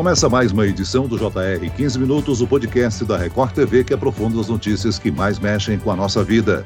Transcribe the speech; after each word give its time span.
Começa 0.00 0.30
mais 0.30 0.50
uma 0.50 0.66
edição 0.66 1.06
do 1.06 1.18
JR 1.18 1.70
15 1.76 1.98
Minutos, 1.98 2.40
o 2.40 2.46
podcast 2.46 3.04
da 3.04 3.18
Record 3.18 3.52
TV 3.52 3.84
que 3.84 3.92
aprofunda 3.92 4.40
as 4.40 4.48
notícias 4.48 4.98
que 4.98 5.10
mais 5.10 5.38
mexem 5.38 5.78
com 5.78 5.90
a 5.90 5.94
nossa 5.94 6.24
vida. 6.24 6.64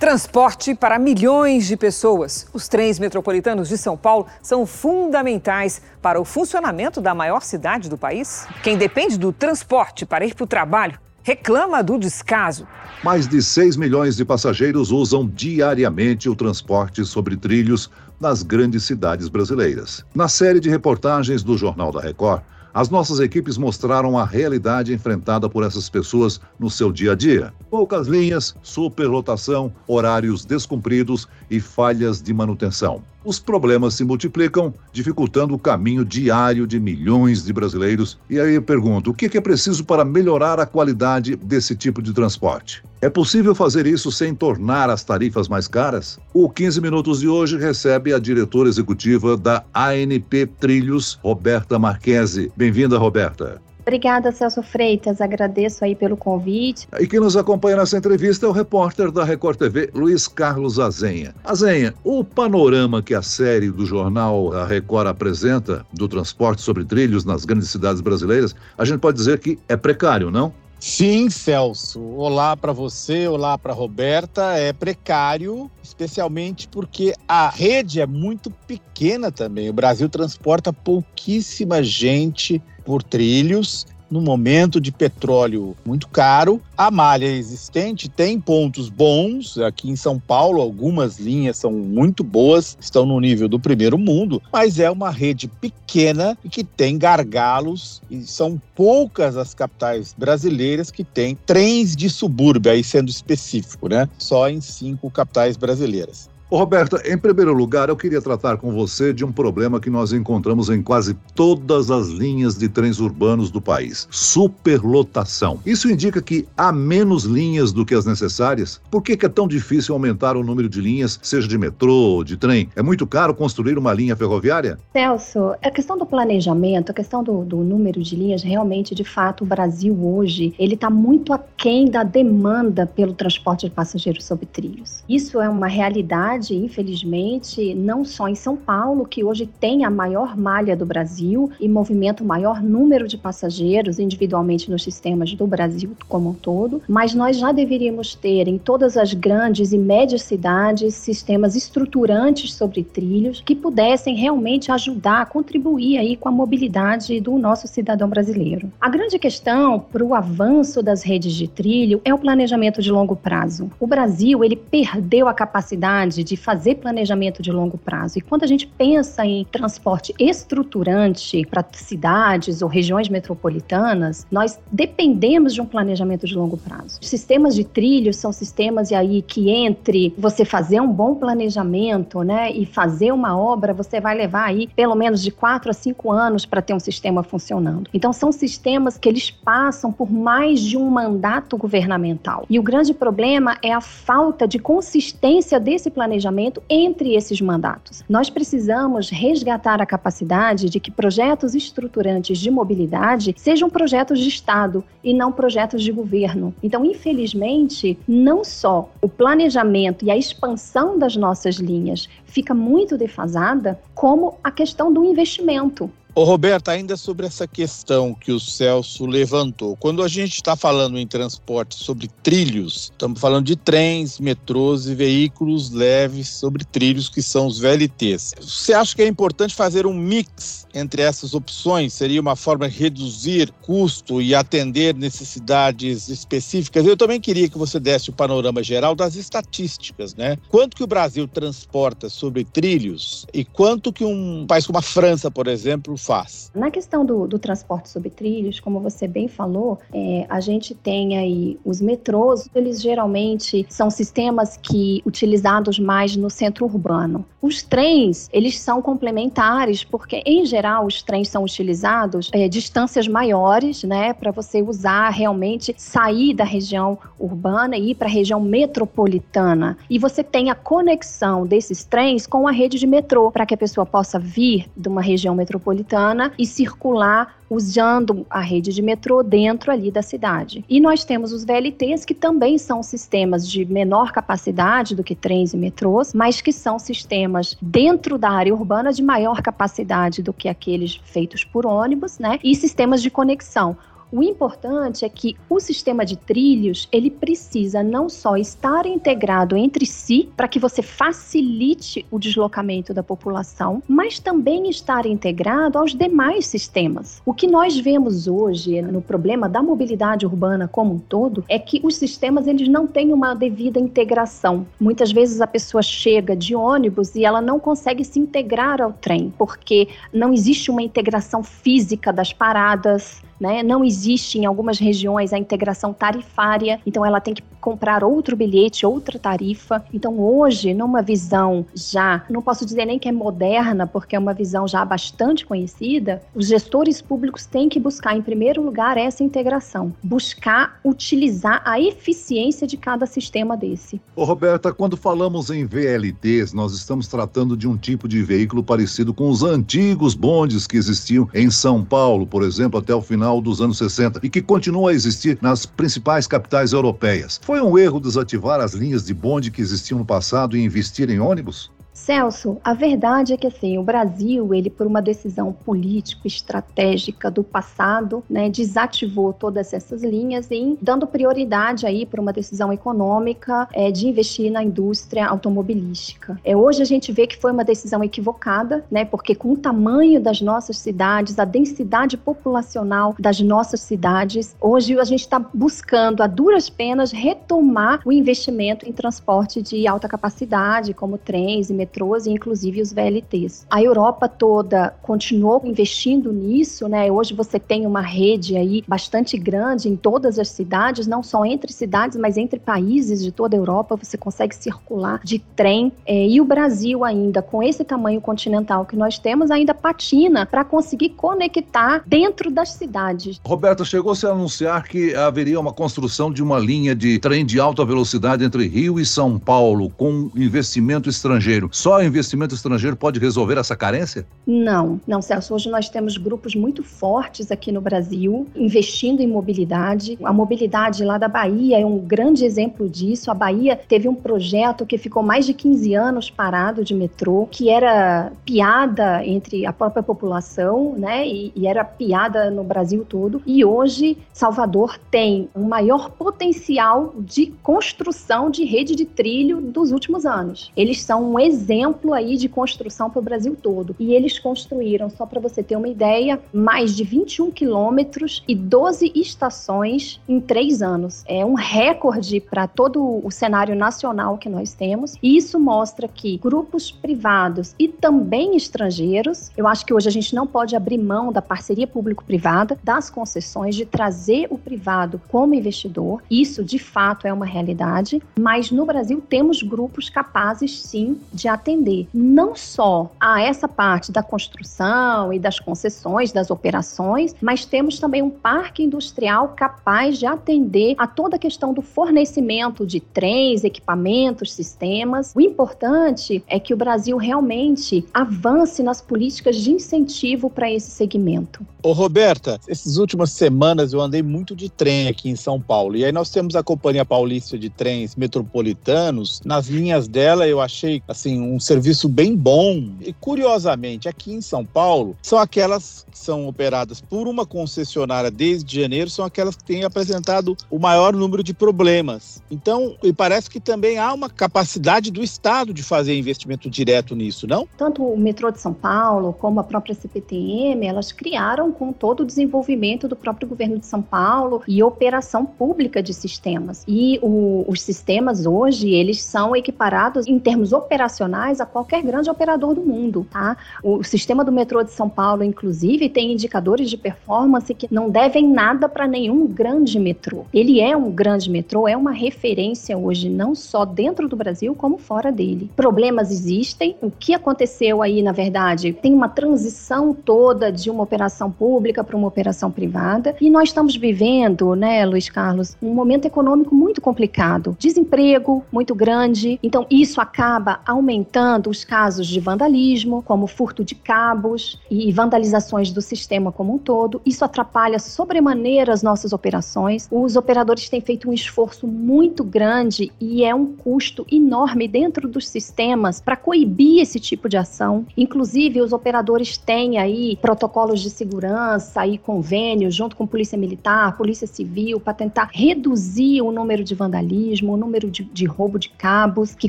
Transporte 0.00 0.74
para 0.74 0.98
milhões 0.98 1.64
de 1.64 1.76
pessoas. 1.76 2.48
Os 2.52 2.66
trens 2.66 2.98
metropolitanos 2.98 3.68
de 3.68 3.78
São 3.78 3.96
Paulo 3.96 4.26
são 4.42 4.66
fundamentais 4.66 5.80
para 6.02 6.20
o 6.20 6.24
funcionamento 6.24 7.00
da 7.00 7.14
maior 7.14 7.40
cidade 7.40 7.88
do 7.88 7.96
país. 7.96 8.48
Quem 8.64 8.76
depende 8.76 9.16
do 9.16 9.32
transporte 9.32 10.04
para 10.04 10.26
ir 10.26 10.34
para 10.34 10.42
o 10.42 10.48
trabalho 10.48 10.98
reclama 11.22 11.82
do 11.82 11.98
descaso. 11.98 12.66
Mais 13.02 13.26
de 13.26 13.42
6 13.42 13.76
milhões 13.76 14.16
de 14.16 14.24
passageiros 14.24 14.90
usam 14.90 15.26
diariamente 15.26 16.28
o 16.28 16.34
transporte 16.34 17.04
sobre 17.04 17.36
trilhos 17.36 17.90
nas 18.20 18.42
grandes 18.42 18.84
cidades 18.84 19.28
brasileiras. 19.28 20.04
Na 20.14 20.28
série 20.28 20.60
de 20.60 20.70
reportagens 20.70 21.42
do 21.42 21.56
Jornal 21.56 21.90
da 21.90 22.00
Record, 22.00 22.42
as 22.74 22.88
nossas 22.88 23.20
equipes 23.20 23.58
mostraram 23.58 24.16
a 24.16 24.24
realidade 24.24 24.94
enfrentada 24.94 25.48
por 25.48 25.62
essas 25.62 25.90
pessoas 25.90 26.40
no 26.58 26.70
seu 26.70 26.90
dia 26.90 27.12
a 27.12 27.14
dia. 27.14 27.52
Poucas 27.68 28.06
linhas, 28.06 28.54
superlotação, 28.62 29.72
horários 29.86 30.44
descumpridos 30.44 31.28
e 31.50 31.60
falhas 31.60 32.22
de 32.22 32.32
manutenção. 32.32 33.02
Os 33.24 33.38
problemas 33.38 33.94
se 33.94 34.04
multiplicam, 34.04 34.74
dificultando 34.92 35.54
o 35.54 35.58
caminho 35.58 36.04
diário 36.04 36.66
de 36.66 36.80
milhões 36.80 37.44
de 37.44 37.52
brasileiros. 37.52 38.18
E 38.28 38.40
aí 38.40 38.54
eu 38.54 38.62
pergunto: 38.62 39.10
o 39.10 39.14
que 39.14 39.36
é 39.36 39.40
preciso 39.40 39.84
para 39.84 40.04
melhorar 40.04 40.58
a 40.58 40.66
qualidade 40.66 41.36
desse 41.36 41.76
tipo 41.76 42.02
de 42.02 42.12
transporte? 42.12 42.82
É 43.00 43.08
possível 43.08 43.54
fazer 43.54 43.86
isso 43.86 44.12
sem 44.12 44.34
tornar 44.34 44.88
as 44.90 45.02
tarifas 45.02 45.48
mais 45.48 45.66
caras? 45.66 46.18
O 46.32 46.48
15 46.48 46.80
Minutos 46.80 47.20
de 47.20 47.28
hoje 47.28 47.58
recebe 47.58 48.12
a 48.12 48.18
diretora 48.18 48.68
executiva 48.68 49.36
da 49.36 49.64
ANP 49.74 50.46
Trilhos, 50.58 51.18
Roberta 51.22 51.78
Marquese. 51.78 52.52
Bem-vinda, 52.56 52.98
Roberta. 52.98 53.60
Obrigada, 53.82 54.30
Celso 54.30 54.62
Freitas. 54.62 55.20
Agradeço 55.20 55.84
aí 55.84 55.94
pelo 55.94 56.16
convite. 56.16 56.86
E 56.98 57.06
quem 57.06 57.20
nos 57.20 57.36
acompanha 57.36 57.76
nessa 57.76 57.98
entrevista 57.98 58.46
é 58.46 58.48
o 58.48 58.52
repórter 58.52 59.10
da 59.10 59.24
Record 59.24 59.58
TV, 59.58 59.90
Luiz 59.92 60.28
Carlos 60.28 60.78
Azenha. 60.78 61.34
Azenha, 61.44 61.92
o 62.04 62.22
panorama 62.22 63.02
que 63.02 63.14
a 63.14 63.22
série 63.22 63.70
do 63.70 63.84
jornal 63.84 64.52
A 64.52 64.64
Record 64.64 65.08
apresenta 65.08 65.84
do 65.92 66.08
transporte 66.08 66.62
sobre 66.62 66.84
trilhos 66.84 67.24
nas 67.24 67.44
grandes 67.44 67.70
cidades 67.70 68.00
brasileiras, 68.00 68.54
a 68.78 68.84
gente 68.84 69.00
pode 69.00 69.18
dizer 69.18 69.40
que 69.40 69.58
é 69.68 69.76
precário, 69.76 70.30
não? 70.30 70.52
Sim, 70.82 71.30
Celso. 71.30 72.00
Olá 72.00 72.56
para 72.56 72.72
você, 72.72 73.28
olá 73.28 73.56
para 73.56 73.72
Roberta. 73.72 74.56
É 74.56 74.72
precário, 74.72 75.70
especialmente 75.80 76.66
porque 76.66 77.14
a 77.28 77.48
rede 77.48 78.00
é 78.00 78.06
muito 78.06 78.50
pequena 78.50 79.30
também. 79.30 79.70
O 79.70 79.72
Brasil 79.72 80.08
transporta 80.08 80.72
pouquíssima 80.72 81.84
gente 81.84 82.60
por 82.84 83.02
trilhos 83.02 83.86
no 84.12 84.20
momento 84.20 84.78
de 84.78 84.92
petróleo 84.92 85.74
muito 85.86 86.06
caro. 86.06 86.60
A 86.76 86.90
malha 86.90 87.24
existente 87.24 88.10
tem 88.10 88.38
pontos 88.38 88.90
bons. 88.90 89.56
Aqui 89.56 89.88
em 89.88 89.96
São 89.96 90.18
Paulo, 90.18 90.60
algumas 90.60 91.18
linhas 91.18 91.56
são 91.56 91.72
muito 91.72 92.22
boas, 92.22 92.76
estão 92.78 93.06
no 93.06 93.18
nível 93.18 93.48
do 93.48 93.58
primeiro 93.58 93.96
mundo, 93.96 94.42
mas 94.52 94.78
é 94.78 94.90
uma 94.90 95.10
rede 95.10 95.48
pequena 95.48 96.36
e 96.44 96.50
que 96.50 96.62
tem 96.62 96.98
gargalos 96.98 98.02
e 98.10 98.20
são 98.22 98.60
poucas 98.74 99.38
as 99.38 99.54
capitais 99.54 100.14
brasileiras 100.16 100.90
que 100.90 101.04
têm 101.04 101.34
trens 101.46 101.96
de 101.96 102.10
subúrbio, 102.10 102.70
aí 102.70 102.84
sendo 102.84 103.08
específico, 103.08 103.88
né? 103.88 104.06
Só 104.18 104.50
em 104.50 104.60
cinco 104.60 105.10
capitais 105.10 105.56
brasileiras. 105.56 106.28
Roberta, 106.56 107.02
em 107.06 107.16
primeiro 107.16 107.54
lugar, 107.54 107.88
eu 107.88 107.96
queria 107.96 108.20
tratar 108.20 108.58
com 108.58 108.72
você 108.72 109.12
de 109.12 109.24
um 109.24 109.32
problema 109.32 109.80
que 109.80 109.88
nós 109.88 110.12
encontramos 110.12 110.68
em 110.68 110.82
quase 110.82 111.16
todas 111.34 111.90
as 111.90 112.08
linhas 112.08 112.58
de 112.58 112.68
trens 112.68 113.00
urbanos 113.00 113.50
do 113.50 113.60
país: 113.60 114.06
superlotação. 114.10 115.60
Isso 115.64 115.90
indica 115.90 116.20
que 116.20 116.46
há 116.54 116.70
menos 116.70 117.24
linhas 117.24 117.72
do 117.72 117.86
que 117.86 117.94
as 117.94 118.04
necessárias? 118.04 118.80
Por 118.90 119.02
que, 119.02 119.12
é 119.24 119.28
tão 119.28 119.48
difícil 119.48 119.94
aumentar 119.94 120.36
o 120.36 120.44
número 120.44 120.68
de 120.68 120.80
linhas, 120.80 121.18
seja 121.22 121.48
de 121.48 121.56
metrô 121.56 122.22
de 122.22 122.36
trem? 122.36 122.68
É 122.76 122.82
muito 122.82 123.06
caro 123.06 123.34
construir 123.34 123.78
uma 123.78 123.92
linha 123.94 124.14
ferroviária? 124.14 124.78
Celso, 124.92 125.54
a 125.62 125.70
questão 125.70 125.96
do 125.96 126.04
planejamento, 126.04 126.90
a 126.90 126.94
questão 126.94 127.24
do, 127.24 127.44
do 127.44 127.56
número 127.58 128.02
de 128.02 128.14
linhas, 128.14 128.42
realmente, 128.42 128.94
de 128.94 129.04
fato, 129.04 129.44
o 129.44 129.46
Brasil 129.46 129.96
hoje, 130.04 130.54
ele 130.58 130.74
está 130.74 130.90
muito 130.90 131.32
aquém 131.32 131.86
da 131.90 132.02
demanda 132.02 132.86
pelo 132.86 133.14
transporte 133.14 133.66
de 133.66 133.74
passageiros 133.74 134.24
sobre 134.24 134.44
trilhos. 134.44 135.02
Isso 135.08 135.40
é 135.40 135.48
uma 135.48 135.66
realidade 135.66 136.41
infelizmente, 136.50 137.74
não 137.74 138.04
só 138.04 138.28
em 138.28 138.34
São 138.34 138.56
Paulo, 138.56 139.06
que 139.06 139.22
hoje 139.24 139.46
tem 139.46 139.84
a 139.84 139.90
maior 139.90 140.36
malha 140.36 140.76
do 140.76 140.86
Brasil 140.86 141.50
e 141.60 141.68
movimenta 141.68 142.22
o 142.22 142.26
maior 142.26 142.62
número 142.62 143.06
de 143.06 143.16
passageiros 143.16 143.98
individualmente 143.98 144.70
nos 144.70 144.82
sistemas 144.82 145.32
do 145.34 145.46
Brasil 145.46 145.90
como 146.08 146.30
um 146.30 146.34
todo, 146.34 146.82
mas 146.88 147.14
nós 147.14 147.38
já 147.38 147.52
deveríamos 147.52 148.14
ter 148.14 148.48
em 148.48 148.58
todas 148.58 148.96
as 148.96 149.14
grandes 149.14 149.72
e 149.72 149.78
médias 149.78 150.22
cidades 150.22 150.94
sistemas 150.94 151.54
estruturantes 151.56 152.54
sobre 152.54 152.82
trilhos 152.82 153.42
que 153.44 153.54
pudessem 153.54 154.14
realmente 154.16 154.70
ajudar, 154.70 155.26
contribuir 155.26 155.98
aí 155.98 156.16
com 156.16 156.28
a 156.28 156.32
mobilidade 156.32 157.20
do 157.20 157.38
nosso 157.38 157.66
cidadão 157.68 158.08
brasileiro. 158.08 158.72
A 158.80 158.88
grande 158.88 159.18
questão 159.18 159.80
para 159.80 160.04
o 160.04 160.14
avanço 160.14 160.82
das 160.82 161.02
redes 161.02 161.32
de 161.34 161.48
trilho 161.48 162.00
é 162.04 162.12
o 162.12 162.18
planejamento 162.18 162.80
de 162.82 162.90
longo 162.90 163.16
prazo. 163.16 163.70
O 163.78 163.86
Brasil 163.86 164.42
ele 164.44 164.56
perdeu 164.56 165.28
a 165.28 165.34
capacidade 165.34 166.21
de 166.22 166.36
fazer 166.36 166.76
planejamento 166.76 167.42
de 167.42 167.50
longo 167.50 167.76
prazo. 167.76 168.18
E 168.18 168.20
quando 168.20 168.44
a 168.44 168.46
gente 168.46 168.66
pensa 168.66 169.24
em 169.24 169.44
transporte 169.44 170.14
estruturante 170.18 171.44
para 171.46 171.64
cidades 171.72 172.62
ou 172.62 172.68
regiões 172.68 173.08
metropolitanas, 173.08 174.26
nós 174.30 174.58
dependemos 174.70 175.54
de 175.54 175.60
um 175.60 175.66
planejamento 175.66 176.26
de 176.26 176.34
longo 176.34 176.56
prazo. 176.56 176.98
Sistemas 177.00 177.54
de 177.54 177.64
trilhos 177.64 178.16
são 178.16 178.32
sistemas 178.32 178.90
e 178.90 178.94
aí 178.94 179.22
que 179.22 179.50
entre 179.50 180.14
você 180.16 180.44
fazer 180.44 180.80
um 180.80 180.92
bom 180.92 181.14
planejamento, 181.14 182.22
né, 182.22 182.50
e 182.52 182.64
fazer 182.64 183.12
uma 183.12 183.38
obra, 183.38 183.72
você 183.72 184.00
vai 184.00 184.16
levar 184.16 184.44
aí 184.44 184.68
pelo 184.74 184.94
menos 184.94 185.22
de 185.22 185.30
quatro 185.30 185.70
a 185.70 185.74
cinco 185.74 186.10
anos 186.10 186.46
para 186.46 186.62
ter 186.62 186.74
um 186.74 186.80
sistema 186.80 187.22
funcionando. 187.22 187.88
Então 187.92 188.12
são 188.12 188.30
sistemas 188.30 188.96
que 188.96 189.08
eles 189.08 189.30
passam 189.30 189.92
por 189.92 190.10
mais 190.10 190.60
de 190.60 190.76
um 190.76 190.88
mandato 190.88 191.56
governamental. 191.56 192.44
E 192.48 192.58
o 192.58 192.62
grande 192.62 192.94
problema 192.94 193.56
é 193.62 193.72
a 193.72 193.80
falta 193.80 194.46
de 194.46 194.58
consistência 194.58 195.58
desse 195.58 195.90
planejamento 195.90 196.11
planejamento 196.12 196.62
entre 196.68 197.14
esses 197.14 197.40
mandatos. 197.40 198.04
Nós 198.06 198.28
precisamos 198.28 199.08
resgatar 199.08 199.80
a 199.80 199.86
capacidade 199.86 200.68
de 200.68 200.78
que 200.78 200.90
projetos 200.90 201.54
estruturantes 201.54 202.38
de 202.38 202.50
mobilidade 202.50 203.34
sejam 203.38 203.70
projetos 203.70 204.18
de 204.18 204.28
Estado 204.28 204.84
e 205.02 205.14
não 205.14 205.32
projetos 205.32 205.82
de 205.82 205.90
governo. 205.90 206.54
Então, 206.62 206.84
infelizmente, 206.84 207.98
não 208.06 208.44
só 208.44 208.90
o 209.00 209.08
planejamento 209.08 210.04
e 210.04 210.10
a 210.10 210.16
expansão 210.16 210.98
das 210.98 211.16
nossas 211.16 211.56
linhas 211.56 212.08
fica 212.26 212.52
muito 212.52 212.98
defasada, 212.98 213.80
como 213.94 214.34
a 214.44 214.50
questão 214.50 214.92
do 214.92 215.04
investimento. 215.04 215.90
Ô 216.14 216.24
Roberto, 216.24 216.68
ainda 216.68 216.94
sobre 216.94 217.24
essa 217.24 217.48
questão 217.48 218.12
que 218.12 218.32
o 218.32 218.38
Celso 218.38 219.06
levantou, 219.06 219.74
quando 219.76 220.02
a 220.02 220.08
gente 220.08 220.34
está 220.34 220.54
falando 220.54 220.98
em 220.98 221.06
transporte 221.06 221.74
sobre 221.74 222.06
trilhos, 222.22 222.90
estamos 222.92 223.18
falando 223.18 223.46
de 223.46 223.56
trens, 223.56 224.20
metrôs 224.20 224.86
e 224.86 224.94
veículos 224.94 225.70
leves 225.70 226.28
sobre 226.28 226.66
trilhos, 226.66 227.08
que 227.08 227.22
são 227.22 227.46
os 227.46 227.58
VLTs. 227.58 228.34
Você 228.38 228.74
acha 228.74 228.94
que 228.94 229.00
é 229.00 229.06
importante 229.06 229.54
fazer 229.54 229.86
um 229.86 229.94
mix 229.94 230.66
entre 230.74 231.00
essas 231.00 231.32
opções? 231.32 231.94
Seria 231.94 232.20
uma 232.20 232.36
forma 232.36 232.68
de 232.68 232.76
reduzir 232.76 233.50
custo 233.62 234.20
e 234.20 234.34
atender 234.34 234.94
necessidades 234.94 236.10
específicas? 236.10 236.84
Eu 236.86 236.96
também 236.96 237.22
queria 237.22 237.48
que 237.48 237.56
você 237.56 237.80
desse 237.80 238.10
o 238.10 238.12
panorama 238.12 238.62
geral 238.62 238.94
das 238.94 239.16
estatísticas, 239.16 240.14
né? 240.14 240.36
Quanto 240.50 240.76
que 240.76 240.84
o 240.84 240.86
Brasil 240.86 241.26
transporta 241.26 242.10
sobre 242.10 242.44
trilhos 242.44 243.24
e 243.32 243.46
quanto 243.46 243.90
que 243.90 244.04
um 244.04 244.44
país 244.46 244.66
como 244.66 244.78
a 244.78 244.82
França, 244.82 245.30
por 245.30 245.46
exemplo, 245.46 245.96
faz? 246.04 246.50
Na 246.54 246.70
questão 246.70 247.04
do, 247.04 247.26
do 247.26 247.38
transporte 247.38 247.88
sobre 247.88 248.10
trilhos, 248.10 248.60
como 248.60 248.80
você 248.80 249.06
bem 249.06 249.28
falou, 249.28 249.78
é, 249.92 250.26
a 250.28 250.40
gente 250.40 250.74
tem 250.74 251.16
aí 251.16 251.58
os 251.64 251.80
metrôs, 251.80 252.48
eles 252.54 252.80
geralmente 252.80 253.64
são 253.68 253.90
sistemas 253.90 254.56
que 254.56 255.02
utilizados 255.06 255.78
mais 255.78 256.16
no 256.16 256.28
centro 256.28 256.64
urbano. 256.64 257.24
Os 257.40 257.62
trens, 257.62 258.28
eles 258.32 258.58
são 258.58 258.82
complementares, 258.82 259.84
porque 259.84 260.22
em 260.26 260.44
geral 260.44 260.86
os 260.86 261.02
trens 261.02 261.28
são 261.28 261.44
utilizados 261.44 262.30
é, 262.32 262.48
distâncias 262.48 263.08
maiores, 263.08 263.82
né, 263.84 264.12
para 264.12 264.30
você 264.30 264.62
usar 264.62 265.10
realmente 265.10 265.74
sair 265.76 266.34
da 266.34 266.44
região 266.44 266.98
urbana 267.18 267.76
e 267.76 267.90
ir 267.90 267.94
para 267.94 268.08
a 268.08 268.10
região 268.10 268.40
metropolitana. 268.40 269.76
E 269.88 269.98
você 269.98 270.22
tem 270.22 270.50
a 270.50 270.54
conexão 270.54 271.46
desses 271.46 271.84
trens 271.84 272.26
com 272.26 272.46
a 272.46 272.52
rede 272.52 272.78
de 272.78 272.86
metrô, 272.86 273.30
para 273.30 273.46
que 273.46 273.54
a 273.54 273.56
pessoa 273.56 273.86
possa 273.86 274.18
vir 274.18 274.66
de 274.76 274.88
uma 274.88 275.02
região 275.02 275.34
metropolitana 275.34 275.91
metropolitana 275.92 276.32
e 276.38 276.46
circular 276.46 277.36
usando 277.52 278.26
a 278.30 278.40
rede 278.40 278.72
de 278.72 278.80
metrô 278.80 279.22
dentro 279.22 279.70
ali 279.70 279.90
da 279.90 280.00
cidade. 280.00 280.64
E 280.66 280.80
nós 280.80 281.04
temos 281.04 281.32
os 281.32 281.44
VLTs, 281.44 282.02
que 282.06 282.14
também 282.14 282.56
são 282.56 282.82
sistemas 282.82 283.46
de 283.46 283.66
menor 283.66 284.10
capacidade 284.10 284.96
do 284.96 285.04
que 285.04 285.14
trens 285.14 285.52
e 285.52 285.56
metrôs, 285.58 286.14
mas 286.14 286.40
que 286.40 286.50
são 286.50 286.78
sistemas 286.78 287.54
dentro 287.60 288.16
da 288.16 288.30
área 288.30 288.54
urbana 288.54 288.90
de 288.90 289.02
maior 289.02 289.42
capacidade 289.42 290.22
do 290.22 290.32
que 290.32 290.48
aqueles 290.48 290.98
feitos 291.04 291.44
por 291.44 291.66
ônibus, 291.66 292.18
né? 292.18 292.38
E 292.42 292.54
sistemas 292.54 293.02
de 293.02 293.10
conexão. 293.10 293.76
O 294.12 294.22
importante 294.22 295.06
é 295.06 295.08
que 295.08 295.34
o 295.48 295.58
sistema 295.58 296.04
de 296.04 296.18
trilhos, 296.18 296.86
ele 296.92 297.10
precisa 297.10 297.82
não 297.82 298.10
só 298.10 298.36
estar 298.36 298.84
integrado 298.84 299.56
entre 299.56 299.86
si 299.86 300.28
para 300.36 300.46
que 300.46 300.58
você 300.58 300.82
facilite 300.82 302.04
o 302.10 302.18
deslocamento 302.18 302.92
da 302.92 303.02
população, 303.02 303.82
mas 303.88 304.18
também 304.18 304.68
estar 304.68 305.06
integrado 305.06 305.78
aos 305.78 305.94
demais 305.94 306.44
sistemas. 306.44 307.22
O 307.24 307.32
que 307.32 307.46
nós 307.46 307.78
vemos 307.78 308.28
hoje 308.28 308.82
no 308.82 309.00
problema 309.00 309.48
da 309.48 309.62
mobilidade 309.62 310.26
urbana 310.26 310.68
como 310.68 310.92
um 310.92 310.98
todo 310.98 311.42
é 311.48 311.58
que 311.58 311.80
os 311.82 311.96
sistemas 311.96 312.46
eles 312.46 312.68
não 312.68 312.86
têm 312.86 313.14
uma 313.14 313.32
devida 313.32 313.80
integração. 313.80 314.66
Muitas 314.78 315.10
vezes 315.10 315.40
a 315.40 315.46
pessoa 315.46 315.80
chega 315.80 316.36
de 316.36 316.54
ônibus 316.54 317.14
e 317.14 317.24
ela 317.24 317.40
não 317.40 317.58
consegue 317.58 318.04
se 318.04 318.20
integrar 318.20 318.82
ao 318.82 318.92
trem, 318.92 319.32
porque 319.38 319.88
não 320.12 320.34
existe 320.34 320.70
uma 320.70 320.82
integração 320.82 321.42
física 321.42 322.12
das 322.12 322.30
paradas, 322.30 323.22
né? 323.42 323.60
Não 323.60 323.84
existe 323.84 324.38
em 324.38 324.46
algumas 324.46 324.78
regiões 324.78 325.32
a 325.32 325.38
integração 325.38 325.92
tarifária, 325.92 326.80
então 326.86 327.04
ela 327.04 327.20
tem 327.20 327.34
que 327.34 327.42
comprar 327.60 328.04
outro 328.04 328.36
bilhete, 328.36 328.86
outra 328.86 329.18
tarifa. 329.18 329.84
Então 329.92 330.20
hoje, 330.20 330.72
numa 330.72 331.02
visão 331.02 331.66
já, 331.74 332.24
não 332.30 332.40
posso 332.40 332.64
dizer 332.64 332.84
nem 332.84 333.00
que 333.00 333.08
é 333.08 333.12
moderna, 333.12 333.84
porque 333.86 334.14
é 334.14 334.18
uma 334.18 334.32
visão 334.32 334.66
já 334.68 334.84
bastante 334.84 335.44
conhecida, 335.44 336.22
os 336.34 336.46
gestores 336.46 337.02
públicos 337.02 337.44
têm 337.44 337.68
que 337.68 337.80
buscar 337.80 338.16
em 338.16 338.22
primeiro 338.22 338.62
lugar 338.62 338.96
essa 338.96 339.24
integração, 339.24 339.92
buscar 340.02 340.78
utilizar 340.84 341.62
a 341.64 341.80
eficiência 341.80 342.66
de 342.66 342.76
cada 342.76 343.06
sistema 343.06 343.56
desse. 343.56 344.00
Ô 344.14 344.22
Roberta, 344.24 344.72
quando 344.72 344.96
falamos 344.96 345.50
em 345.50 345.66
VLTs, 345.66 346.52
nós 346.52 346.72
estamos 346.74 347.08
tratando 347.08 347.56
de 347.56 347.66
um 347.66 347.76
tipo 347.76 348.06
de 348.06 348.22
veículo 348.22 348.62
parecido 348.62 349.12
com 349.12 349.28
os 349.28 349.42
antigos 349.42 350.14
bondes 350.14 350.66
que 350.66 350.76
existiam 350.76 351.28
em 351.34 351.50
São 351.50 351.84
Paulo, 351.84 352.24
por 352.24 352.44
exemplo, 352.44 352.78
até 352.78 352.94
o 352.94 353.02
final 353.02 353.31
final 353.32 353.40
dos 353.40 353.60
anos 353.60 353.78
60 353.78 354.20
e 354.22 354.28
que 354.28 354.42
continua 354.42 354.90
a 354.90 354.94
existir 354.94 355.38
nas 355.40 355.64
principais 355.64 356.26
capitais 356.26 356.72
europeias. 356.72 357.40
Foi 357.42 357.60
um 357.60 357.78
erro 357.78 358.00
desativar 358.00 358.60
as 358.60 358.74
linhas 358.74 359.04
de 359.06 359.14
bonde 359.14 359.50
que 359.50 359.62
existiam 359.62 359.98
no 359.98 360.04
passado 360.04 360.56
e 360.56 360.62
investir 360.62 361.08
em 361.08 361.20
ônibus? 361.20 361.70
Celso, 361.92 362.58
a 362.64 362.72
verdade 362.72 363.34
é 363.34 363.36
que 363.36 363.46
assim, 363.46 363.76
o 363.78 363.82
Brasil, 363.82 364.54
ele 364.54 364.70
por 364.70 364.86
uma 364.86 365.02
decisão 365.02 365.52
político 365.52 366.26
estratégica 366.26 367.30
do 367.30 367.44
passado, 367.44 368.24
né, 368.28 368.48
desativou 368.48 369.32
todas 369.32 369.72
essas 369.72 370.02
linhas 370.02 370.50
e 370.50 370.76
dando 370.80 371.06
prioridade 371.06 371.86
aí 371.86 372.06
para 372.06 372.20
uma 372.20 372.32
decisão 372.32 372.72
econômica 372.72 373.68
é, 373.72 373.90
de 373.90 374.08
investir 374.08 374.50
na 374.50 374.64
indústria 374.64 375.26
automobilística. 375.26 376.38
É, 376.42 376.56
hoje 376.56 376.80
a 376.82 376.86
gente 376.86 377.12
vê 377.12 377.26
que 377.26 377.36
foi 377.36 377.52
uma 377.52 377.64
decisão 377.64 378.02
equivocada, 378.02 378.84
né, 378.90 379.04
porque 379.04 379.34
com 379.34 379.52
o 379.52 379.56
tamanho 379.56 380.20
das 380.20 380.40
nossas 380.40 380.78
cidades, 380.78 381.38
a 381.38 381.44
densidade 381.44 382.16
populacional 382.16 383.14
das 383.18 383.40
nossas 383.40 383.80
cidades, 383.80 384.56
hoje 384.60 384.98
a 384.98 385.04
gente 385.04 385.20
está 385.20 385.38
buscando 385.38 386.22
a 386.22 386.26
duras 386.26 386.70
penas 386.70 387.12
retomar 387.12 388.00
o 388.04 388.12
investimento 388.12 388.88
em 388.88 388.92
transporte 388.92 389.60
de 389.60 389.86
alta 389.86 390.08
capacidade, 390.08 390.94
como 390.94 391.18
trens 391.18 391.68
e 391.68 391.81
metrôs 391.82 392.26
e 392.26 392.30
inclusive 392.30 392.80
os 392.80 392.92
VLTs. 392.92 393.66
A 393.68 393.82
Europa 393.82 394.28
toda 394.28 394.94
continuou 395.02 395.60
investindo 395.64 396.32
nisso, 396.32 396.88
né? 396.88 397.10
Hoje 397.10 397.34
você 397.34 397.58
tem 397.58 397.86
uma 397.86 398.00
rede 398.00 398.56
aí 398.56 398.82
bastante 398.86 399.36
grande 399.36 399.88
em 399.88 399.96
todas 399.96 400.38
as 400.38 400.48
cidades, 400.48 401.06
não 401.06 401.22
só 401.22 401.44
entre 401.44 401.72
cidades, 401.72 402.16
mas 402.16 402.36
entre 402.36 402.58
países 402.58 403.22
de 403.22 403.32
toda 403.32 403.56
a 403.56 403.58
Europa, 403.58 403.96
você 403.96 404.16
consegue 404.16 404.54
circular 404.54 405.20
de 405.24 405.38
trem. 405.38 405.92
É, 406.06 406.26
e 406.26 406.40
o 406.40 406.44
Brasil 406.44 407.04
ainda, 407.04 407.42
com 407.42 407.62
esse 407.62 407.84
tamanho 407.84 408.20
continental 408.20 408.84
que 408.84 408.96
nós 408.96 409.18
temos, 409.18 409.50
ainda 409.50 409.74
patina 409.74 410.46
para 410.46 410.64
conseguir 410.64 411.10
conectar 411.10 412.02
dentro 412.06 412.50
das 412.50 412.70
cidades. 412.70 413.40
Roberto, 413.44 413.84
chegou-se 413.84 414.26
a 414.26 414.30
anunciar 414.30 414.84
que 414.84 415.14
haveria 415.14 415.58
uma 415.58 415.72
construção 415.72 416.32
de 416.32 416.42
uma 416.42 416.58
linha 416.58 416.94
de 416.94 417.18
trem 417.18 417.44
de 417.44 417.58
alta 417.58 417.84
velocidade 417.84 418.44
entre 418.44 418.66
Rio 418.66 419.00
e 419.00 419.06
São 419.06 419.38
Paulo, 419.38 419.90
com 419.96 420.30
investimento 420.36 421.08
estrangeiro. 421.08 421.68
Só 421.72 422.02
investimento 422.02 422.54
estrangeiro 422.54 422.94
pode 422.94 423.18
resolver 423.18 423.56
essa 423.56 423.74
carência? 423.74 424.26
Não, 424.46 425.00
não, 425.06 425.22
Celso. 425.22 425.54
Hoje 425.54 425.70
nós 425.70 425.88
temos 425.88 426.18
grupos 426.18 426.54
muito 426.54 426.84
fortes 426.84 427.50
aqui 427.50 427.72
no 427.72 427.80
Brasil 427.80 428.46
investindo 428.54 429.22
em 429.22 429.26
mobilidade. 429.26 430.18
A 430.22 430.34
mobilidade 430.34 431.02
lá 431.02 431.16
da 431.16 431.28
Bahia 431.28 431.80
é 431.80 431.86
um 431.86 431.98
grande 431.98 432.44
exemplo 432.44 432.86
disso. 432.90 433.30
A 433.30 433.34
Bahia 433.34 433.74
teve 433.74 434.06
um 434.06 434.14
projeto 434.14 434.84
que 434.84 434.98
ficou 434.98 435.22
mais 435.22 435.46
de 435.46 435.54
15 435.54 435.94
anos 435.94 436.28
parado 436.28 436.84
de 436.84 436.94
metrô, 436.94 437.48
que 437.50 437.70
era 437.70 438.30
piada 438.44 439.26
entre 439.26 439.64
a 439.64 439.72
própria 439.72 440.02
população, 440.02 440.94
né? 440.98 441.26
E, 441.26 441.52
e 441.56 441.66
era 441.66 441.82
piada 441.86 442.50
no 442.50 442.64
Brasil 442.64 443.06
todo. 443.08 443.40
E 443.46 443.64
hoje 443.64 444.18
Salvador 444.30 444.98
tem 445.10 445.48
um 445.56 445.64
maior 445.64 446.10
potencial 446.10 447.14
de 447.18 447.46
construção 447.62 448.50
de 448.50 448.62
rede 448.66 448.94
de 448.94 449.06
trilho 449.06 449.58
dos 449.58 449.90
últimos 449.90 450.26
anos. 450.26 450.70
Eles 450.76 451.00
são 451.00 451.32
um 451.32 451.38
exemplo 451.38 451.61
exemplo 451.62 452.12
aí 452.12 452.36
de 452.36 452.48
construção 452.48 453.08
para 453.08 453.20
o 453.20 453.22
Brasil 453.22 453.56
todo. 453.60 453.94
E 453.98 454.14
eles 454.14 454.38
construíram, 454.38 455.08
só 455.08 455.24
para 455.24 455.40
você 455.40 455.62
ter 455.62 455.76
uma 455.76 455.88
ideia, 455.88 456.40
mais 456.52 456.96
de 456.96 457.04
21 457.04 457.50
quilômetros 457.50 458.42
e 458.48 458.54
12 458.54 459.12
estações 459.14 460.20
em 460.28 460.40
três 460.40 460.82
anos. 460.82 461.22
É 461.26 461.44
um 461.44 461.54
recorde 461.54 462.40
para 462.40 462.66
todo 462.66 463.20
o 463.24 463.30
cenário 463.30 463.76
nacional 463.76 464.36
que 464.36 464.48
nós 464.48 464.74
temos. 464.74 465.14
E 465.22 465.36
isso 465.36 465.58
mostra 465.60 466.08
que 466.08 466.36
grupos 466.38 466.90
privados 466.90 467.74
e 467.78 467.86
também 467.86 468.56
estrangeiros, 468.56 469.50
eu 469.56 469.66
acho 469.66 469.86
que 469.86 469.94
hoje 469.94 470.08
a 470.08 470.12
gente 470.12 470.34
não 470.34 470.46
pode 470.46 470.74
abrir 470.74 470.98
mão 470.98 471.32
da 471.32 471.40
parceria 471.40 471.86
público-privada, 471.86 472.78
das 472.82 473.08
concessões, 473.08 473.76
de 473.76 473.86
trazer 473.86 474.48
o 474.50 474.58
privado 474.58 475.20
como 475.28 475.54
investidor. 475.54 476.22
Isso, 476.30 476.64
de 476.64 476.78
fato, 476.78 477.26
é 477.26 477.32
uma 477.32 477.46
realidade. 477.46 478.22
Mas 478.38 478.70
no 478.70 478.84
Brasil 478.84 479.22
temos 479.28 479.62
grupos 479.62 480.08
capazes, 480.08 480.80
sim, 480.82 481.18
de 481.32 481.48
atender 481.54 482.08
não 482.12 482.54
só 482.54 483.10
a 483.20 483.42
essa 483.42 483.68
parte 483.68 484.10
da 484.10 484.22
construção 484.22 485.32
e 485.32 485.38
das 485.38 485.58
concessões, 485.58 486.32
das 486.32 486.50
operações, 486.50 487.34
mas 487.40 487.64
temos 487.64 487.98
também 487.98 488.22
um 488.22 488.30
parque 488.30 488.82
industrial 488.82 489.48
capaz 489.50 490.18
de 490.18 490.26
atender 490.26 490.94
a 490.98 491.06
toda 491.06 491.36
a 491.36 491.38
questão 491.38 491.72
do 491.72 491.82
fornecimento 491.82 492.86
de 492.86 493.00
trens, 493.00 493.64
equipamentos, 493.64 494.52
sistemas. 494.52 495.32
O 495.34 495.40
importante 495.40 496.42
é 496.46 496.58
que 496.58 496.74
o 496.74 496.76
Brasil 496.76 497.16
realmente 497.16 498.04
avance 498.12 498.82
nas 498.82 499.00
políticas 499.00 499.56
de 499.56 499.70
incentivo 499.70 500.48
para 500.48 500.70
esse 500.70 500.90
segmento. 500.90 501.66
Ô 501.82 501.92
Roberta, 501.92 502.60
essas 502.68 502.96
últimas 502.96 503.32
semanas 503.32 503.92
eu 503.92 504.00
andei 504.00 504.22
muito 504.22 504.54
de 504.54 504.70
trem 504.70 505.08
aqui 505.08 505.28
em 505.28 505.36
São 505.36 505.60
Paulo. 505.60 505.96
E 505.96 506.04
aí 506.04 506.12
nós 506.12 506.30
temos 506.30 506.54
a 506.54 506.62
Companhia 506.62 507.04
Paulista 507.04 507.58
de 507.58 507.68
Trens 507.68 508.14
Metropolitanos. 508.14 509.40
Nas 509.44 509.66
linhas 509.66 510.06
dela 510.06 510.46
eu 510.46 510.60
achei 510.60 511.02
assim 511.08 511.40
um 511.42 511.60
serviço 511.60 512.08
bem 512.08 512.36
bom. 512.36 512.90
E 513.00 513.12
curiosamente, 513.12 514.08
aqui 514.08 514.32
em 514.32 514.40
São 514.40 514.64
Paulo, 514.64 515.16
são 515.22 515.38
aquelas 515.38 516.06
que 516.10 516.18
são 516.18 516.46
operadas 516.46 517.00
por 517.00 517.26
uma 517.26 517.46
concessionária 517.46 518.30
desde 518.30 518.80
janeiro, 518.80 519.10
são 519.10 519.24
aquelas 519.24 519.56
que 519.56 519.64
têm 519.64 519.84
apresentado 519.84 520.56
o 520.70 520.78
maior 520.78 521.12
número 521.12 521.42
de 521.42 521.54
problemas. 521.54 522.42
Então, 522.50 522.96
e 523.02 523.12
parece 523.12 523.48
que 523.48 523.60
também 523.60 523.98
há 523.98 524.12
uma 524.12 524.28
capacidade 524.28 525.10
do 525.10 525.22
Estado 525.22 525.72
de 525.72 525.82
fazer 525.82 526.16
investimento 526.16 526.68
direto 526.68 527.14
nisso, 527.14 527.46
não? 527.46 527.66
Tanto 527.76 528.04
o 528.04 528.16
metrô 528.16 528.50
de 528.50 528.60
São 528.60 528.74
Paulo 528.74 529.32
como 529.32 529.60
a 529.60 529.64
própria 529.64 529.94
CPTM, 529.94 530.86
elas 530.86 531.12
criaram 531.12 531.72
com 531.72 531.92
todo 531.92 532.20
o 532.20 532.26
desenvolvimento 532.26 533.08
do 533.08 533.16
próprio 533.16 533.48
governo 533.48 533.78
de 533.78 533.86
São 533.86 534.02
Paulo 534.02 534.62
e 534.68 534.82
operação 534.82 535.44
pública 535.44 536.02
de 536.02 536.12
sistemas. 536.12 536.84
E 536.86 537.18
o, 537.22 537.64
os 537.66 537.80
sistemas 537.82 538.46
hoje, 538.46 538.90
eles 538.90 539.22
são 539.22 539.54
equiparados 539.56 540.26
em 540.26 540.38
termos 540.38 540.72
operacionais 540.72 541.31
a 541.60 541.66
qualquer 541.66 542.02
grande 542.02 542.30
operador 542.30 542.74
do 542.74 542.82
mundo, 542.82 543.26
tá? 543.30 543.56
O 543.82 544.02
sistema 544.02 544.44
do 544.44 544.52
metrô 544.52 544.82
de 544.82 544.90
São 544.90 545.08
Paulo, 545.08 545.42
inclusive, 545.42 546.08
tem 546.08 546.32
indicadores 546.32 546.88
de 546.88 546.96
performance 546.96 547.74
que 547.74 547.88
não 547.90 548.10
devem 548.10 548.48
nada 548.48 548.88
para 548.88 549.06
nenhum 549.06 549.46
grande 549.46 549.98
metrô. 549.98 550.44
Ele 550.52 550.80
é 550.80 550.96
um 550.96 551.10
grande 551.10 551.50
metrô, 551.50 551.88
é 551.88 551.96
uma 551.96 552.12
referência 552.12 552.96
hoje, 552.96 553.28
não 553.28 553.54
só 553.54 553.84
dentro 553.84 554.28
do 554.28 554.36
Brasil, 554.36 554.74
como 554.74 554.98
fora 554.98 555.32
dele. 555.32 555.70
Problemas 555.74 556.30
existem. 556.30 556.96
O 557.00 557.10
que 557.10 557.34
aconteceu 557.34 558.02
aí, 558.02 558.22
na 558.22 558.32
verdade, 558.32 558.92
tem 558.92 559.14
uma 559.14 559.28
transição 559.28 560.12
toda 560.14 560.70
de 560.70 560.90
uma 560.90 561.02
operação 561.02 561.50
pública 561.50 562.04
para 562.04 562.16
uma 562.16 562.28
operação 562.28 562.70
privada. 562.70 563.34
E 563.40 563.48
nós 563.50 563.70
estamos 563.70 563.96
vivendo, 563.96 564.74
né, 564.74 565.04
Luiz 565.06 565.28
Carlos, 565.28 565.76
um 565.82 565.94
momento 565.94 566.26
econômico 566.26 566.74
muito 566.74 567.00
complicado. 567.00 567.76
Desemprego 567.78 568.64
muito 568.70 568.94
grande. 568.94 569.58
Então, 569.62 569.86
isso 569.90 570.20
acaba 570.20 570.80
aumentando 570.86 571.21
aumentando 571.22 571.70
os 571.70 571.84
casos 571.84 572.26
de 572.26 572.40
vandalismo, 572.40 573.22
como 573.22 573.46
furto 573.46 573.84
de 573.84 573.94
cabos 573.94 574.78
e 574.90 575.12
vandalizações 575.12 575.90
do 575.92 576.02
sistema 576.02 576.50
como 576.50 576.74
um 576.74 576.78
todo. 576.78 577.22
Isso 577.24 577.44
atrapalha 577.44 577.98
sobremaneira 577.98 578.92
as 578.92 579.02
nossas 579.02 579.32
operações. 579.32 580.08
Os 580.10 580.34
operadores 580.36 580.88
têm 580.88 581.00
feito 581.00 581.30
um 581.30 581.32
esforço 581.32 581.86
muito 581.86 582.42
grande 582.42 583.12
e 583.20 583.44
é 583.44 583.54
um 583.54 583.66
custo 583.66 584.26
enorme 584.30 584.88
dentro 584.88 585.28
dos 585.28 585.48
sistemas 585.48 586.20
para 586.20 586.36
coibir 586.36 587.00
esse 587.00 587.20
tipo 587.20 587.48
de 587.48 587.56
ação. 587.56 588.04
Inclusive, 588.16 588.80
os 588.80 588.92
operadores 588.92 589.56
têm 589.56 589.98
aí 589.98 590.36
protocolos 590.40 591.00
de 591.00 591.10
segurança 591.10 592.06
e 592.06 592.18
convênios 592.18 592.94
junto 592.94 593.14
com 593.16 593.26
Polícia 593.26 593.56
Militar, 593.56 594.16
Polícia 594.16 594.46
Civil, 594.46 594.98
para 594.98 595.14
tentar 595.14 595.50
reduzir 595.52 596.42
o 596.42 596.50
número 596.50 596.82
de 596.82 596.94
vandalismo, 596.94 597.74
o 597.74 597.76
número 597.76 598.10
de, 598.10 598.24
de 598.24 598.44
roubo 598.44 598.78
de 598.78 598.88
cabos, 598.88 599.54
que 599.54 599.68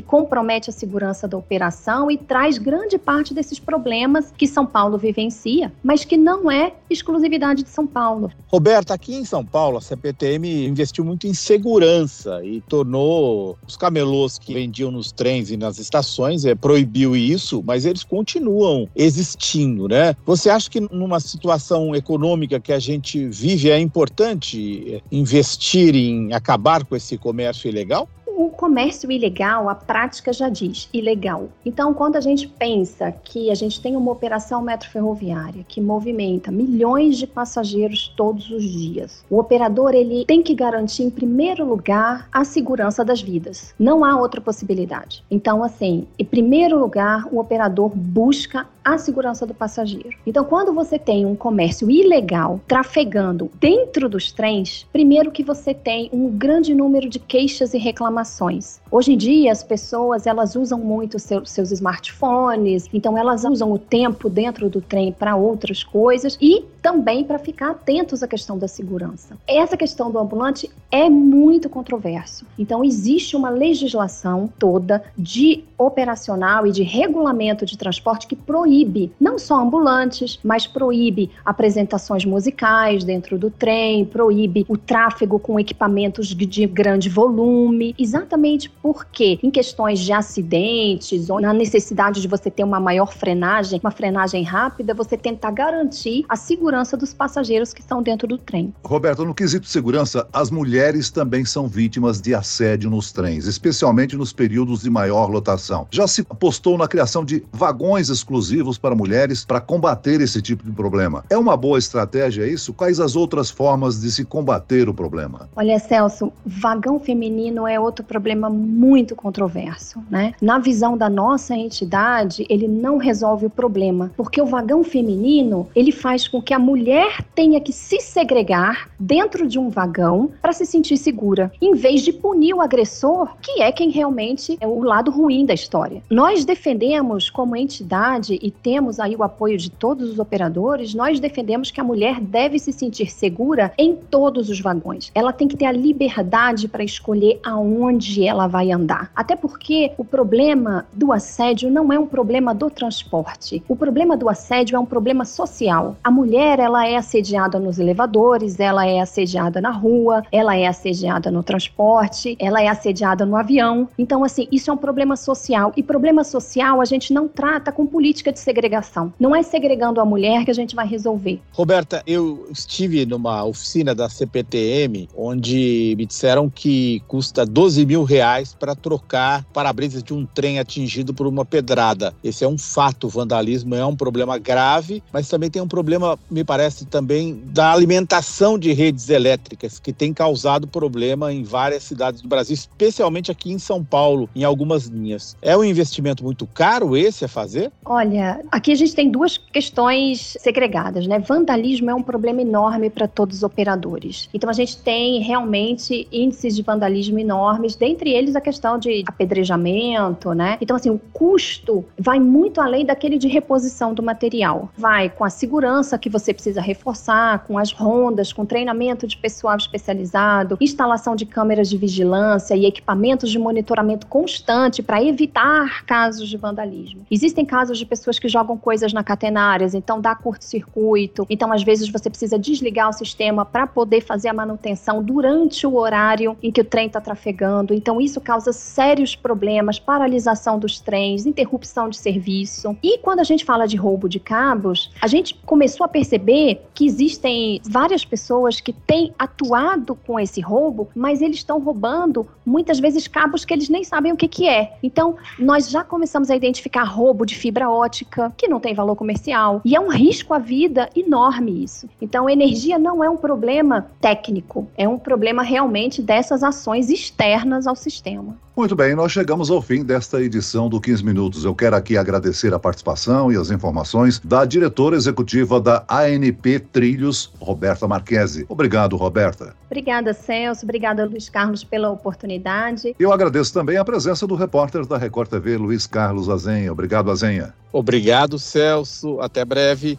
compromete 0.00 0.70
a 0.70 0.72
segurança 0.72 1.28
da 1.28 1.36
operação 1.44 2.10
e 2.10 2.16
traz 2.16 2.58
grande 2.58 2.98
parte 2.98 3.34
desses 3.34 3.58
problemas 3.58 4.32
que 4.36 4.46
São 4.46 4.64
Paulo 4.64 4.96
vivencia, 4.96 5.70
mas 5.82 6.04
que 6.04 6.16
não 6.16 6.50
é 6.50 6.72
exclusividade 6.88 7.62
de 7.62 7.68
São 7.68 7.86
Paulo. 7.86 8.32
Roberta, 8.48 8.94
aqui 8.94 9.14
em 9.14 9.24
São 9.24 9.44
Paulo, 9.44 9.78
a 9.78 9.80
CPTM 9.80 10.66
investiu 10.66 11.04
muito 11.04 11.26
em 11.26 11.34
segurança 11.34 12.44
e 12.44 12.60
tornou 12.62 13.58
os 13.66 13.76
camelôs 13.76 14.38
que 14.38 14.54
vendiam 14.54 14.90
nos 14.90 15.12
trens 15.12 15.50
e 15.50 15.56
nas 15.56 15.78
estações, 15.78 16.44
é, 16.44 16.54
proibiu 16.54 17.14
isso, 17.14 17.62
mas 17.64 17.84
eles 17.84 18.02
continuam 18.02 18.88
existindo, 18.96 19.86
né? 19.86 20.16
Você 20.24 20.48
acha 20.48 20.70
que 20.70 20.80
numa 20.80 21.20
situação 21.20 21.94
econômica 21.94 22.58
que 22.58 22.72
a 22.72 22.78
gente 22.78 23.26
vive 23.28 23.70
é 23.70 23.78
importante 23.78 24.94
é, 24.94 25.00
investir 25.12 25.94
em 25.94 26.32
acabar 26.32 26.84
com 26.84 26.96
esse 26.96 27.18
comércio 27.18 27.68
ilegal? 27.68 28.08
O 28.36 28.50
comércio 28.50 29.10
ilegal, 29.10 29.68
a 29.68 29.74
prática 29.74 30.32
já 30.32 30.48
diz 30.48 30.88
ilegal. 30.92 31.48
Então, 31.64 31.94
quando 31.94 32.16
a 32.16 32.20
gente 32.20 32.48
pensa 32.48 33.12
que 33.12 33.50
a 33.50 33.54
gente 33.54 33.80
tem 33.80 33.96
uma 33.96 34.10
operação 34.10 34.60
metroferroviária 34.60 35.64
que 35.66 35.80
movimenta 35.80 36.50
milhões 36.50 37.16
de 37.16 37.26
passageiros 37.26 38.12
todos 38.16 38.50
os 38.50 38.62
dias, 38.62 39.24
o 39.30 39.38
operador 39.38 39.94
ele 39.94 40.24
tem 40.24 40.42
que 40.42 40.54
garantir 40.54 41.04
em 41.04 41.10
primeiro 41.10 41.64
lugar 41.64 42.28
a 42.32 42.44
segurança 42.44 43.04
das 43.04 43.22
vidas. 43.22 43.74
Não 43.78 44.04
há 44.04 44.18
outra 44.18 44.40
possibilidade. 44.40 45.24
Então, 45.30 45.62
assim, 45.62 46.06
em 46.18 46.24
primeiro 46.24 46.78
lugar, 46.78 47.26
o 47.30 47.38
operador 47.38 47.90
busca 47.94 48.66
a 48.84 48.98
segurança 48.98 49.46
do 49.46 49.54
passageiro. 49.54 50.10
Então, 50.26 50.44
quando 50.44 50.72
você 50.72 50.98
tem 50.98 51.24
um 51.24 51.34
comércio 51.34 51.90
ilegal 51.90 52.60
trafegando 52.68 53.50
dentro 53.58 54.08
dos 54.08 54.30
trens, 54.30 54.86
primeiro 54.92 55.30
que 55.30 55.42
você 55.42 55.72
tem 55.72 56.10
um 56.12 56.28
grande 56.28 56.74
número 56.74 57.08
de 57.08 57.18
queixas 57.18 57.72
e 57.72 57.78
reclamações. 57.78 58.80
Hoje 58.90 59.14
em 59.14 59.16
dia, 59.16 59.50
as 59.50 59.62
pessoas 59.62 60.26
elas 60.26 60.54
usam 60.54 60.78
muito 60.78 61.18
seu, 61.18 61.46
seus 61.46 61.72
smartphones, 61.72 62.86
então 62.92 63.16
elas 63.16 63.44
usam 63.44 63.72
o 63.72 63.78
tempo 63.78 64.28
dentro 64.28 64.68
do 64.68 64.82
trem 64.82 65.12
para 65.12 65.34
outras 65.34 65.82
coisas 65.82 66.36
e 66.40 66.64
também 66.82 67.24
para 67.24 67.38
ficar 67.38 67.70
atentos 67.70 68.22
à 68.22 68.28
questão 68.28 68.58
da 68.58 68.68
segurança. 68.68 69.38
Essa 69.46 69.76
questão 69.76 70.10
do 70.10 70.18
ambulante 70.18 70.70
é 70.90 71.08
muito 71.08 71.70
controverso. 71.70 72.44
Então, 72.58 72.84
existe 72.84 73.34
uma 73.34 73.48
legislação 73.48 74.52
toda 74.58 75.02
de 75.16 75.64
operacional 75.78 76.66
e 76.66 76.72
de 76.72 76.82
regulamento 76.82 77.64
de 77.64 77.78
transporte 77.78 78.26
que 78.26 78.36
proíbe 78.36 78.73
não 79.20 79.38
só 79.38 79.60
ambulantes, 79.60 80.38
mas 80.42 80.66
proíbe 80.66 81.30
apresentações 81.44 82.24
musicais 82.24 83.04
dentro 83.04 83.38
do 83.38 83.50
trem, 83.50 84.04
proíbe 84.04 84.64
o 84.68 84.76
tráfego 84.76 85.38
com 85.38 85.60
equipamentos 85.60 86.28
de 86.28 86.66
grande 86.66 87.08
volume, 87.08 87.94
exatamente 87.98 88.68
porque 88.82 89.38
em 89.42 89.50
questões 89.50 90.00
de 90.00 90.12
acidentes 90.12 91.30
ou 91.30 91.40
na 91.40 91.52
necessidade 91.52 92.20
de 92.20 92.28
você 92.28 92.50
ter 92.50 92.64
uma 92.64 92.80
maior 92.80 93.12
frenagem, 93.12 93.80
uma 93.82 93.90
frenagem 93.90 94.42
rápida, 94.42 94.94
você 94.94 95.16
tentar 95.16 95.50
garantir 95.50 96.24
a 96.28 96.36
segurança 96.36 96.96
dos 96.96 97.12
passageiros 97.12 97.72
que 97.72 97.80
estão 97.80 98.02
dentro 98.02 98.26
do 98.26 98.38
trem. 98.38 98.72
Roberto, 98.84 99.24
no 99.24 99.34
quesito 99.34 99.66
segurança, 99.66 100.26
as 100.32 100.50
mulheres 100.50 101.10
também 101.10 101.44
são 101.44 101.68
vítimas 101.68 102.20
de 102.20 102.34
assédio 102.34 102.90
nos 102.90 103.12
trens, 103.12 103.46
especialmente 103.46 104.16
nos 104.16 104.32
períodos 104.32 104.82
de 104.82 104.90
maior 104.90 105.28
lotação. 105.28 105.86
Já 105.90 106.06
se 106.06 106.22
apostou 106.22 106.78
na 106.78 106.88
criação 106.88 107.24
de 107.24 107.44
vagões 107.52 108.08
exclusivos 108.08 108.63
para 108.78 108.94
mulheres 108.94 109.44
para 109.44 109.60
combater 109.60 110.20
esse 110.20 110.42
tipo 110.42 110.62
de 110.62 110.70
problema. 110.70 111.24
É 111.30 111.38
uma 111.38 111.56
boa 111.56 111.78
estratégia 111.78 112.46
isso? 112.46 112.74
Quais 112.74 113.00
as 113.00 113.16
outras 113.16 113.50
formas 113.50 114.00
de 114.00 114.10
se 114.10 114.24
combater 114.24 114.88
o 114.88 114.94
problema? 114.94 115.48
Olha, 115.56 115.78
Celso, 115.78 116.30
vagão 116.44 117.00
feminino 117.00 117.66
é 117.66 117.80
outro 117.80 118.04
problema 118.04 118.50
muito 118.50 119.16
controverso, 119.16 120.02
né? 120.10 120.34
Na 120.40 120.58
visão 120.58 120.96
da 120.96 121.08
nossa 121.08 121.54
entidade, 121.54 122.46
ele 122.50 122.68
não 122.68 122.98
resolve 122.98 123.46
o 123.46 123.50
problema, 123.50 124.12
porque 124.16 124.40
o 124.40 124.46
vagão 124.46 124.84
feminino, 124.84 125.66
ele 125.74 125.92
faz 125.92 126.28
com 126.28 126.42
que 126.42 126.52
a 126.52 126.58
mulher 126.58 127.24
tenha 127.34 127.60
que 127.60 127.72
se 127.72 128.00
segregar 128.00 128.90
dentro 129.00 129.46
de 129.46 129.58
um 129.58 129.70
vagão 129.70 130.30
para 130.42 130.52
se 130.52 130.66
sentir 130.66 130.98
segura, 130.98 131.50
em 131.60 131.74
vez 131.74 132.02
de 132.02 132.12
punir 132.12 132.54
o 132.54 132.60
agressor, 132.60 133.34
que 133.40 133.62
é 133.62 133.72
quem 133.72 133.90
realmente 133.90 134.58
é 134.60 134.66
o 134.66 134.82
lado 134.82 135.10
ruim 135.10 135.46
da 135.46 135.54
da 135.54 135.62
história. 135.62 136.02
Nós 136.10 136.44
defendemos, 136.44 137.30
como 137.30 137.56
entidade, 137.56 138.38
e 138.42 138.50
temos 138.62 139.00
aí 139.00 139.14
o 139.16 139.22
apoio 139.22 139.58
de 139.58 139.70
todos 139.70 140.10
os 140.10 140.18
operadores, 140.18 140.94
nós 140.94 141.20
defendemos 141.20 141.70
que 141.70 141.80
a 141.80 141.84
mulher 141.84 142.20
deve 142.20 142.58
se 142.58 142.72
sentir 142.72 143.10
segura 143.10 143.72
em 143.78 143.94
todos 143.94 144.48
os 144.48 144.60
vagões. 144.60 145.10
Ela 145.14 145.32
tem 145.32 145.48
que 145.48 145.56
ter 145.56 145.66
a 145.66 145.72
liberdade 145.72 146.68
para 146.68 146.84
escolher 146.84 147.40
aonde 147.44 148.26
ela 148.26 148.46
vai 148.46 148.70
andar. 148.70 149.10
Até 149.14 149.36
porque 149.36 149.92
o 149.98 150.04
problema 150.04 150.86
do 150.92 151.12
assédio 151.12 151.70
não 151.70 151.92
é 151.92 151.98
um 151.98 152.06
problema 152.06 152.54
do 152.54 152.70
transporte. 152.70 153.62
O 153.68 153.76
problema 153.76 154.16
do 154.16 154.28
assédio 154.28 154.76
é 154.76 154.78
um 154.78 154.86
problema 154.86 155.24
social. 155.24 155.96
A 156.02 156.10
mulher, 156.10 156.58
ela 156.58 156.86
é 156.86 156.96
assediada 156.96 157.58
nos 157.58 157.78
elevadores, 157.78 158.58
ela 158.58 158.86
é 158.86 159.00
assediada 159.00 159.60
na 159.60 159.70
rua, 159.70 160.22
ela 160.30 160.56
é 160.56 160.66
assediada 160.66 161.30
no 161.30 161.42
transporte, 161.42 162.36
ela 162.38 162.62
é 162.62 162.68
assediada 162.68 163.24
no 163.26 163.36
avião. 163.36 163.88
Então, 163.98 164.24
assim, 164.24 164.46
isso 164.50 164.70
é 164.70 164.74
um 164.74 164.78
problema 164.78 165.16
social. 165.16 165.72
E 165.76 165.82
problema 165.82 166.24
social 166.24 166.80
a 166.80 166.84
gente 166.84 167.12
não 167.12 167.28
trata 167.28 167.70
com 167.70 167.86
política 167.86 168.32
de 168.32 168.38
segregação. 168.44 169.12
Não 169.18 169.34
é 169.34 169.42
segregando 169.42 170.00
a 170.00 170.04
mulher 170.04 170.44
que 170.44 170.50
a 170.50 170.54
gente 170.54 170.76
vai 170.76 170.86
resolver. 170.86 171.40
Roberta, 171.52 172.02
eu 172.06 172.46
estive 172.50 173.06
numa 173.06 173.44
oficina 173.44 173.94
da 173.94 174.08
CPTM 174.08 175.08
onde 175.16 175.94
me 175.96 176.06
disseram 176.06 176.48
que 176.50 177.02
custa 177.08 177.44
12 177.46 177.86
mil 177.86 178.04
reais 178.04 178.54
para 178.54 178.74
trocar 178.74 179.44
para-brisas 179.52 180.02
de 180.02 180.12
um 180.12 180.26
trem 180.26 180.58
atingido 180.58 181.14
por 181.14 181.26
uma 181.26 181.44
pedrada. 181.44 182.14
Esse 182.22 182.44
é 182.44 182.48
um 182.48 182.58
fato. 182.58 183.06
O 183.06 183.10
vandalismo 183.10 183.74
é 183.74 183.84
um 183.84 183.96
problema 183.96 184.38
grave, 184.38 185.02
mas 185.12 185.28
também 185.28 185.50
tem 185.50 185.62
um 185.62 185.68
problema, 185.68 186.18
me 186.30 186.44
parece, 186.44 186.84
também 186.84 187.42
da 187.46 187.72
alimentação 187.72 188.58
de 188.58 188.72
redes 188.72 189.08
elétricas, 189.08 189.78
que 189.78 189.92
tem 189.92 190.12
causado 190.12 190.66
problema 190.66 191.32
em 191.32 191.42
várias 191.42 191.82
cidades 191.84 192.20
do 192.20 192.28
Brasil, 192.28 192.54
especialmente 192.54 193.30
aqui 193.30 193.52
em 193.52 193.58
São 193.58 193.82
Paulo, 193.82 194.28
em 194.34 194.44
algumas 194.44 194.86
linhas. 194.86 195.36
É 195.40 195.56
um 195.56 195.64
investimento 195.64 196.22
muito 196.22 196.46
caro 196.46 196.96
esse 196.96 197.24
a 197.24 197.28
fazer? 197.28 197.72
Olha, 197.84 198.33
aqui 198.50 198.72
a 198.72 198.74
gente 198.74 198.94
tem 198.94 199.10
duas 199.10 199.36
questões 199.38 200.36
segregadas, 200.40 201.06
né? 201.06 201.18
Vandalismo 201.18 201.90
é 201.90 201.94
um 201.94 202.02
problema 202.02 202.42
enorme 202.42 202.90
para 202.90 203.06
todos 203.06 203.38
os 203.38 203.42
operadores. 203.42 204.28
Então 204.32 204.48
a 204.48 204.52
gente 204.52 204.78
tem 204.78 205.20
realmente 205.20 206.06
índices 206.12 206.56
de 206.56 206.62
vandalismo 206.62 207.18
enormes, 207.18 207.76
dentre 207.76 208.10
eles 208.10 208.36
a 208.36 208.40
questão 208.40 208.78
de 208.78 209.04
apedrejamento, 209.06 210.32
né? 210.32 210.58
Então 210.60 210.76
assim, 210.76 210.90
o 210.90 211.00
custo 211.12 211.84
vai 211.98 212.18
muito 212.18 212.60
além 212.60 212.84
daquele 212.84 213.18
de 213.18 213.28
reposição 213.28 213.94
do 213.94 214.02
material. 214.02 214.68
Vai 214.76 215.08
com 215.08 215.24
a 215.24 215.30
segurança 215.30 215.98
que 215.98 216.08
você 216.08 216.32
precisa 216.32 216.60
reforçar, 216.60 217.44
com 217.46 217.58
as 217.58 217.72
rondas, 217.72 218.32
com 218.32 218.44
treinamento 218.44 219.06
de 219.06 219.16
pessoal 219.16 219.56
especializado, 219.56 220.56
instalação 220.60 221.16
de 221.16 221.26
câmeras 221.26 221.68
de 221.68 221.76
vigilância 221.76 222.54
e 222.54 222.66
equipamentos 222.66 223.30
de 223.30 223.38
monitoramento 223.38 224.06
constante 224.06 224.82
para 224.82 225.02
evitar 225.02 225.84
casos 225.84 226.28
de 226.28 226.36
vandalismo. 226.36 227.06
Existem 227.10 227.44
casos 227.44 227.78
de 227.78 227.86
pessoas 227.86 228.13
que 228.18 228.28
jogam 228.28 228.56
coisas 228.56 228.92
na 228.92 229.02
catenárias, 229.04 229.74
então 229.74 230.00
dá 230.00 230.14
curto-circuito. 230.14 231.26
Então, 231.28 231.52
às 231.52 231.62
vezes, 231.62 231.88
você 231.88 232.08
precisa 232.08 232.38
desligar 232.38 232.88
o 232.88 232.92
sistema 232.92 233.44
para 233.44 233.66
poder 233.66 234.00
fazer 234.00 234.28
a 234.28 234.34
manutenção 234.34 235.02
durante 235.02 235.66
o 235.66 235.76
horário 235.76 236.36
em 236.42 236.50
que 236.50 236.60
o 236.60 236.64
trem 236.64 236.86
está 236.86 237.00
trafegando. 237.00 237.74
Então, 237.74 238.00
isso 238.00 238.20
causa 238.20 238.52
sérios 238.52 239.14
problemas, 239.14 239.78
paralisação 239.78 240.58
dos 240.58 240.80
trens, 240.80 241.26
interrupção 241.26 241.88
de 241.88 241.96
serviço. 241.96 242.76
E 242.82 242.98
quando 242.98 243.20
a 243.20 243.24
gente 243.24 243.44
fala 243.44 243.66
de 243.66 243.76
roubo 243.76 244.08
de 244.08 244.20
cabos, 244.20 244.90
a 245.00 245.06
gente 245.06 245.34
começou 245.46 245.84
a 245.84 245.88
perceber 245.88 246.62
que 246.74 246.86
existem 246.86 247.60
várias 247.64 248.04
pessoas 248.04 248.60
que 248.60 248.72
têm 248.72 249.12
atuado 249.18 249.94
com 250.06 250.18
esse 250.18 250.40
roubo, 250.40 250.88
mas 250.94 251.20
eles 251.20 251.36
estão 251.36 251.60
roubando 251.60 252.26
muitas 252.44 252.78
vezes 252.78 253.06
cabos 253.06 253.44
que 253.44 253.54
eles 253.54 253.68
nem 253.68 253.84
sabem 253.84 254.12
o 254.12 254.16
que, 254.16 254.28
que 254.28 254.48
é. 254.48 254.76
Então, 254.82 255.16
nós 255.38 255.70
já 255.70 255.82
começamos 255.82 256.30
a 256.30 256.36
identificar 256.36 256.84
roubo 256.84 257.24
de 257.24 257.34
fibra 257.34 257.70
ótica, 257.70 258.03
que 258.36 258.48
não 258.48 258.60
tem 258.60 258.74
valor 258.74 258.96
comercial, 258.96 259.60
e 259.64 259.74
é 259.74 259.80
um 259.80 259.88
risco 259.88 260.34
à 260.34 260.38
vida 260.38 260.88
enorme 260.94 261.64
isso. 261.64 261.88
Então, 262.00 262.28
energia 262.28 262.78
não 262.78 263.02
é 263.02 263.08
um 263.08 263.16
problema 263.16 263.86
técnico, 264.00 264.68
é 264.76 264.88
um 264.88 264.98
problema 264.98 265.42
realmente 265.42 266.02
dessas 266.02 266.42
ações 266.42 266.90
externas 266.90 267.66
ao 267.66 267.76
sistema. 267.76 268.36
Muito 268.56 268.76
bem, 268.76 268.94
nós 268.94 269.10
chegamos 269.10 269.50
ao 269.50 269.60
fim 269.60 269.82
desta 269.82 270.22
edição 270.22 270.68
do 270.68 270.80
15 270.80 271.04
Minutos. 271.04 271.44
Eu 271.44 271.56
quero 271.56 271.74
aqui 271.74 271.96
agradecer 271.98 272.54
a 272.54 272.58
participação 272.58 273.32
e 273.32 273.36
as 273.36 273.50
informações 273.50 274.20
da 274.20 274.44
diretora 274.44 274.94
executiva 274.94 275.60
da 275.60 275.84
ANP 275.88 276.60
Trilhos, 276.72 277.32
Roberta 277.40 277.88
Marquesi. 277.88 278.46
Obrigado, 278.48 278.94
Roberta. 278.94 279.56
Obrigada, 279.66 280.14
Celso. 280.14 280.64
Obrigada, 280.64 281.04
Luiz 281.04 281.28
Carlos, 281.28 281.64
pela 281.64 281.90
oportunidade. 281.90 282.94
Eu 282.96 283.12
agradeço 283.12 283.52
também 283.52 283.76
a 283.76 283.84
presença 283.84 284.24
do 284.24 284.36
repórter 284.36 284.86
da 284.86 284.96
Record 284.96 285.28
TV, 285.28 285.56
Luiz 285.56 285.84
Carlos 285.84 286.28
Azenha. 286.28 286.70
Obrigado, 286.70 287.10
Azenha. 287.10 287.52
Obrigado, 287.72 288.38
Celso. 288.38 289.20
Até 289.20 289.44
breve. 289.44 289.98